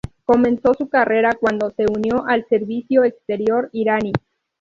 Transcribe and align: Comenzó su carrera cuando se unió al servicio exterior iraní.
Comenzó 0.25 0.73
su 0.73 0.89
carrera 0.89 1.35
cuando 1.39 1.69
se 1.77 1.85
unió 1.85 2.25
al 2.25 2.43
servicio 2.49 3.03
exterior 3.03 3.69
iraní. 3.71 4.13